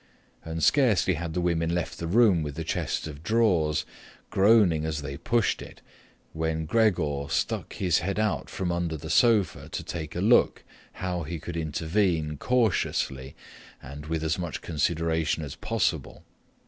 And 0.43 0.63
scarcely 0.63 1.13
had 1.13 1.35
the 1.35 1.41
women 1.41 1.75
left 1.75 1.99
the 1.99 2.07
room 2.07 2.41
with 2.41 2.55
the 2.55 2.63
chest 2.63 3.05
of 3.05 3.21
drawers, 3.21 3.85
groaning 4.31 4.83
as 4.83 5.03
they 5.03 5.15
pushed 5.15 5.61
it, 5.61 5.81
when 6.33 6.65
Gregor 6.65 7.27
stuck 7.29 7.73
his 7.73 7.99
head 7.99 8.17
out 8.17 8.49
from 8.49 8.71
under 8.71 8.97
the 8.97 9.11
sofa 9.11 9.69
to 9.69 9.83
take 9.83 10.15
a 10.15 10.19
look 10.19 10.63
how 10.93 11.21
he 11.21 11.37
could 11.37 11.55
intervene 11.55 12.37
cautiously 12.37 13.35
and 13.79 14.07
with 14.07 14.23
as 14.23 14.39
much 14.39 14.61
consideration 14.63 15.43
as 15.43 15.53
possible. 15.55 16.23